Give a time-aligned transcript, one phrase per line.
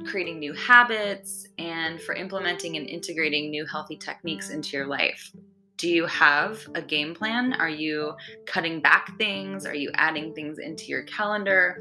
[0.08, 5.32] creating new habits, and for implementing and integrating new healthy techniques into your life
[5.78, 7.54] do you have a game plan?
[7.54, 8.14] Are you
[8.46, 9.66] cutting back things?
[9.66, 11.80] Are you adding things into your calendar?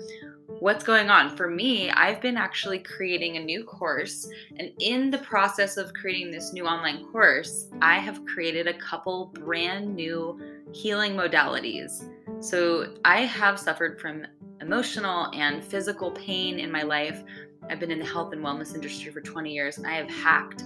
[0.60, 1.34] What's going on?
[1.34, 4.28] For me, I've been actually creating a new course,
[4.58, 9.32] and in the process of creating this new online course, I have created a couple
[9.34, 10.40] brand new
[10.72, 12.08] healing modalities.
[12.40, 14.26] So, I have suffered from
[14.60, 17.22] emotional and physical pain in my life.
[17.68, 20.62] I've been in the health and wellness industry for 20 years, and I have hacked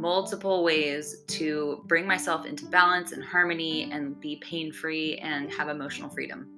[0.00, 5.68] multiple ways to bring myself into balance and harmony and be pain free and have
[5.68, 6.48] emotional freedom.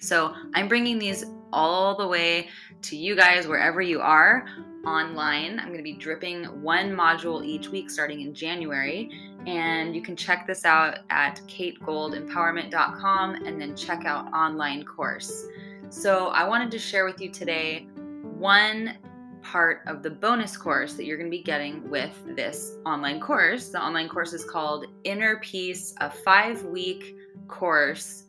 [0.00, 2.48] So I'm bringing these all the way
[2.82, 4.44] to you guys wherever you are
[4.86, 5.58] online.
[5.58, 9.10] I'm going to be dripping one module each week starting in January.
[9.46, 15.46] And you can check this out at kategoldempowerment.com and then check out online course.
[15.88, 17.86] So I wanted to share with you today
[18.22, 18.98] one
[19.44, 23.68] part of the bonus course that you're going to be getting with this online course.
[23.68, 27.14] The online course is called Inner Peace, a five week
[27.46, 28.24] course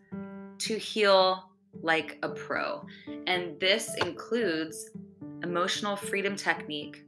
[0.60, 1.50] to heal
[1.82, 2.86] like a pro.
[3.28, 4.90] And this includes
[5.42, 7.06] emotional freedom technique,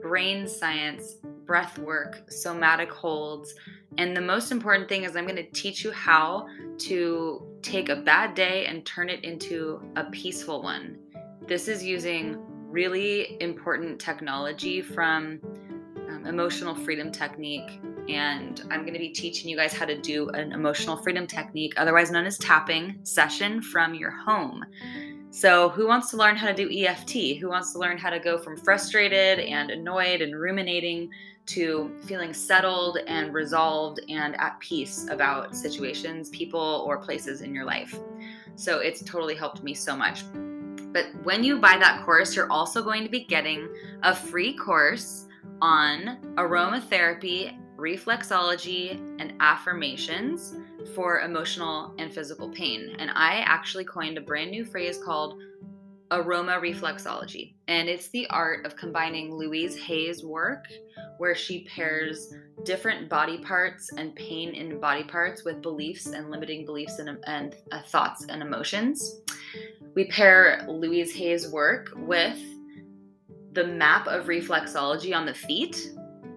[0.00, 3.54] brain science, breath work, somatic holds.
[3.98, 6.46] And the most important thing is, I'm going to teach you how
[6.78, 10.98] to take a bad day and turn it into a peaceful one.
[11.46, 12.38] This is using
[12.72, 15.38] really important technology from
[16.08, 17.80] um, emotional freedom technique.
[18.08, 21.74] And I'm going to be teaching you guys how to do an emotional freedom technique,
[21.76, 24.64] otherwise known as tapping session from your home.
[25.30, 27.38] So, who wants to learn how to do EFT?
[27.40, 31.10] Who wants to learn how to go from frustrated and annoyed and ruminating
[31.46, 37.64] to feeling settled and resolved and at peace about situations, people, or places in your
[37.64, 37.98] life?
[38.56, 40.24] So, it's totally helped me so much.
[40.92, 43.68] But when you buy that course, you're also going to be getting
[44.02, 45.26] a free course
[45.60, 50.54] on aromatherapy, reflexology, and affirmations
[50.94, 52.94] for emotional and physical pain.
[52.98, 55.40] And I actually coined a brand new phrase called
[56.12, 57.54] aroma reflexology.
[57.68, 60.66] And it's the art of combining Louise Hay's work,
[61.16, 66.66] where she pairs different body parts and pain in body parts with beliefs and limiting
[66.66, 69.22] beliefs and, and uh, thoughts and emotions.
[69.94, 72.38] We pair Louise Hay's work with
[73.52, 75.92] the map of reflexology on the feet,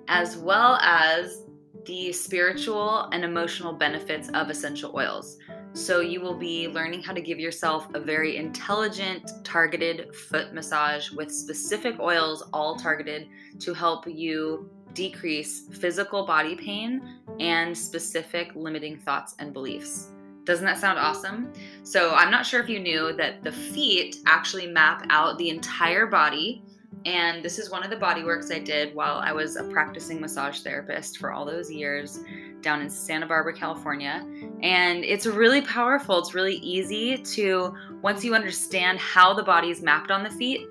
[0.09, 1.43] as well as
[1.85, 5.37] the spiritual and emotional benefits of essential oils.
[5.71, 11.11] So, you will be learning how to give yourself a very intelligent, targeted foot massage
[11.11, 13.27] with specific oils, all targeted
[13.59, 20.14] to help you decrease physical body pain and specific limiting thoughts and beliefs.
[20.45, 21.51] Doesn't that sound awesome?
[21.83, 26.07] So, I'm not sure if you knew that the feet actually map out the entire
[26.07, 26.63] body.
[27.05, 30.19] And this is one of the body works I did while I was a practicing
[30.19, 32.19] massage therapist for all those years
[32.61, 34.25] down in Santa Barbara, California.
[34.63, 36.17] And it's really powerful.
[36.17, 40.67] It's really easy to, once you understand how the body is mapped on the feet,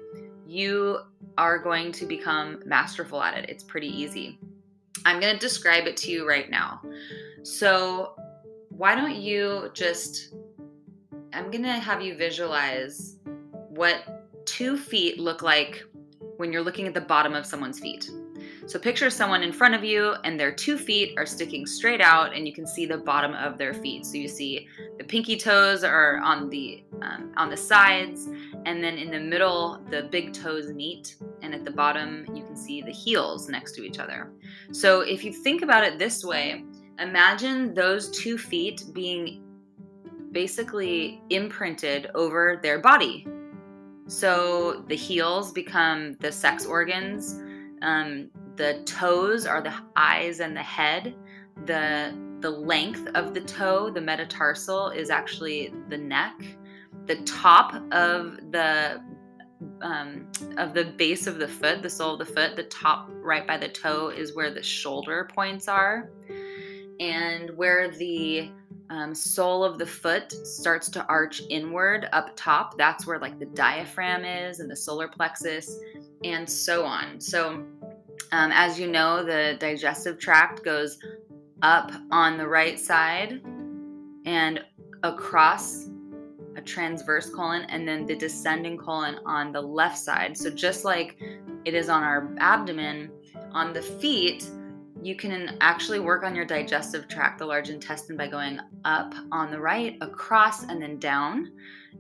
[0.46, 1.00] you
[1.38, 3.48] are going to become masterful at it.
[3.48, 4.38] It's pretty easy.
[5.04, 6.80] I'm going to describe it to you right now.
[7.44, 8.16] So,
[8.76, 10.34] why don't you just,
[11.32, 13.16] I'm going to have you visualize
[13.68, 15.84] what two feet look like
[16.36, 18.10] when you're looking at the bottom of someone's feet.
[18.66, 22.34] So picture someone in front of you and their two feet are sticking straight out
[22.34, 24.06] and you can see the bottom of their feet.
[24.06, 24.66] So you see
[24.98, 28.28] the pinky toes are on the um, on the sides
[28.64, 32.56] and then in the middle the big toes meet and at the bottom you can
[32.56, 34.32] see the heels next to each other.
[34.72, 36.64] So if you think about it this way,
[36.98, 39.42] imagine those two feet being
[40.32, 43.26] basically imprinted over their body.
[44.06, 47.40] So the heels become the sex organs.
[47.82, 51.14] Um, the toes are the eyes and the head.
[51.66, 56.34] The the length of the toe, the metatarsal, is actually the neck.
[57.06, 59.02] The top of the
[59.80, 60.26] um,
[60.58, 63.56] of the base of the foot, the sole of the foot, the top right by
[63.56, 66.10] the toe is where the shoulder points are
[67.00, 68.50] and where the
[68.90, 73.46] um, sole of the foot starts to arch inward up top, that's where like the
[73.46, 75.78] diaphragm is and the solar plexus
[76.22, 77.20] and so on.
[77.20, 77.64] So,
[78.32, 80.98] um, as you know, the digestive tract goes
[81.62, 83.40] up on the right side
[84.26, 84.62] and
[85.02, 85.88] across
[86.56, 90.36] a transverse colon and then the descending colon on the left side.
[90.36, 91.20] So just like
[91.64, 93.10] it is on our abdomen,
[93.52, 94.48] on the feet,
[95.04, 99.50] you can actually work on your digestive tract, the large intestine, by going up on
[99.50, 101.52] the right, across, and then down.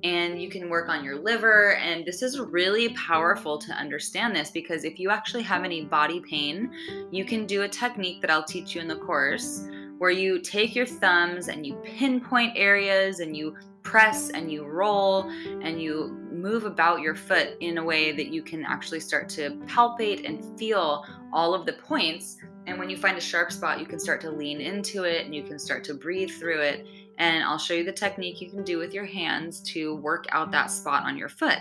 [0.02, 1.74] And you can work on your liver.
[1.74, 6.20] And this is really powerful to understand this because if you actually have any body
[6.20, 6.72] pain,
[7.10, 9.68] you can do a technique that I'll teach you in the course
[9.98, 15.28] where you take your thumbs and you pinpoint areas and you press and you roll
[15.62, 19.50] and you move about your foot in a way that you can actually start to
[19.66, 22.38] palpate and feel all of the points.
[22.66, 25.34] And when you find a sharp spot, you can start to lean into it and
[25.34, 26.86] you can start to breathe through it.
[27.18, 30.50] And I'll show you the technique you can do with your hands to work out
[30.52, 31.58] that spot on your foot.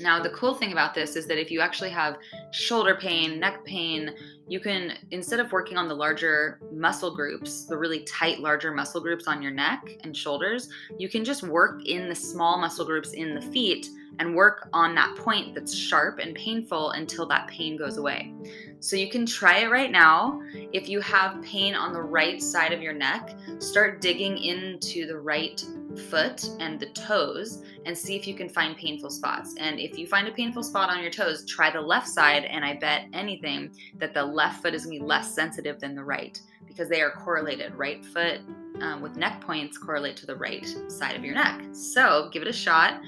[0.00, 2.16] Now, the cool thing about this is that if you actually have
[2.52, 4.14] shoulder pain, neck pain,
[4.48, 9.00] you can, instead of working on the larger muscle groups, the really tight, larger muscle
[9.00, 10.68] groups on your neck and shoulders,
[10.98, 13.88] you can just work in the small muscle groups in the feet
[14.18, 18.34] and work on that point that's sharp and painful until that pain goes away.
[18.80, 20.42] So you can try it right now.
[20.52, 25.16] If you have pain on the right side of your neck, start digging into the
[25.16, 25.64] right
[25.96, 29.54] foot and the toes and see if you can find painful spots.
[29.58, 32.44] And if you find a painful spot on your toes, try the left side.
[32.44, 36.04] And I bet anything that the left foot is gonna be less sensitive than the
[36.04, 37.74] right because they are correlated.
[37.74, 38.40] Right foot
[38.80, 41.62] um, with neck points correlate to the right side of your neck.
[41.72, 43.00] So give it a shot,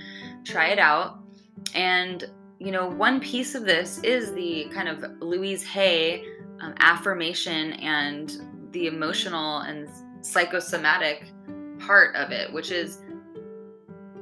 [0.44, 1.18] try it out.
[1.74, 2.24] And,
[2.58, 6.24] you know, one piece of this is the kind of Louise Hay
[6.60, 9.88] um, affirmation and the emotional and
[10.20, 11.30] psychosomatic
[11.86, 13.00] part of it, which is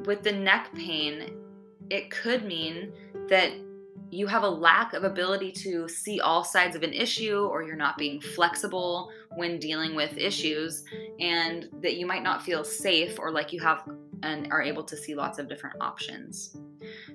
[0.04, 1.36] with the neck pain,
[1.90, 2.92] it could mean
[3.28, 3.52] that
[4.10, 7.74] you have a lack of ability to see all sides of an issue or you're
[7.74, 10.84] not being flexible when dealing with issues
[11.18, 13.88] and that you might not feel safe or like you have
[14.22, 16.56] and are able to see lots of different options.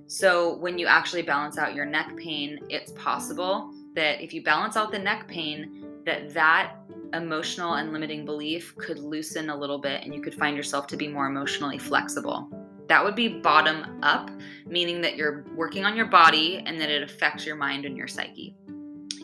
[0.08, 4.76] So when you actually balance out your neck pain, it's possible that if you balance
[4.76, 6.77] out the neck pain that that
[7.14, 10.98] emotional and limiting belief could loosen a little bit and you could find yourself to
[10.98, 12.50] be more emotionally flexible.
[12.88, 14.30] That would be bottom up,
[14.66, 18.08] meaning that you're working on your body and that it affects your mind and your
[18.08, 18.56] psyche.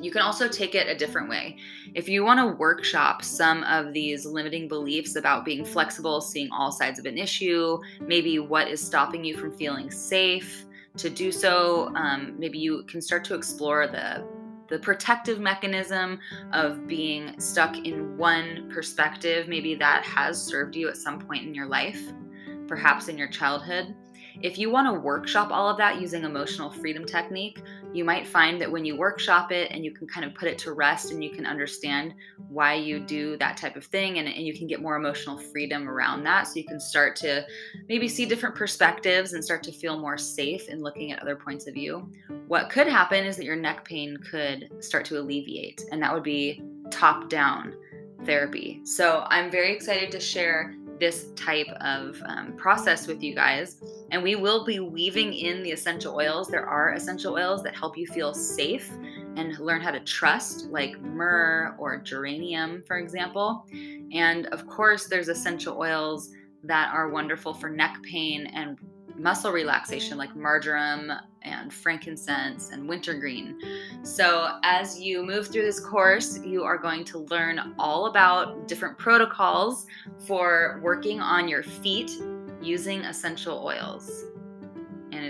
[0.02, 1.58] You can also take it a different way.
[1.94, 6.72] If you want to workshop some of these limiting beliefs about being flexible, seeing all
[6.74, 10.66] sides of an issue, maybe what is stopping you from feeling safe,
[10.98, 14.24] to do so, um, maybe you can start to explore the
[14.74, 16.20] the protective mechanism
[16.52, 19.48] of being stuck in one perspective.
[19.48, 22.02] Maybe that has served you at some point in your life,
[22.68, 23.94] perhaps in your childhood.
[24.42, 27.62] If you want to workshop all of that using emotional freedom technique,
[27.94, 30.58] you might find that when you workshop it and you can kind of put it
[30.60, 32.14] to rest and you can understand
[32.50, 35.88] why you do that type of thing and, and you can get more emotional freedom
[35.88, 36.48] around that.
[36.48, 37.46] So you can start to
[37.88, 41.68] maybe see different perspectives and start to feel more safe in looking at other points
[41.68, 42.12] of view.
[42.48, 46.24] What could happen is that your neck pain could start to alleviate, and that would
[46.24, 47.76] be top down
[48.26, 48.82] therapy.
[48.86, 53.82] So I'm very excited to share this type of um, process with you guys.
[54.12, 56.48] And we will be weaving in the essential oils.
[56.48, 58.92] There are essential oils that help you feel safe
[59.36, 63.66] and learn how to trust, like myrrh or geranium, for example.
[64.14, 66.30] And of course, there's essential oils
[66.64, 68.78] that are wonderful for neck pain and
[69.24, 71.12] muscle relaxation like marjoram
[71.44, 73.58] and frankincense and wintergreen.
[74.04, 78.98] So, as you move through this course, you are going to learn all about different
[78.98, 79.88] protocols
[80.28, 82.12] for working on your feet
[82.62, 84.26] using essential oils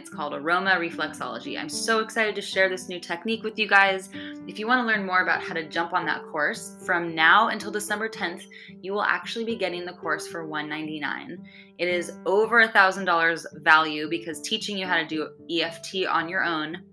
[0.04, 1.58] it's called Aroma Reflexology.
[1.58, 4.10] I'm so excited to share this new technique with you guys.
[4.50, 7.48] If you want to learn more about how to jump on that course, from now
[7.48, 8.44] until December 10th,
[8.82, 11.42] you will actually be getting the course for 199.
[11.78, 16.44] It is over a $1,000 value because teaching you how to do EFT on your
[16.44, 16.84] own,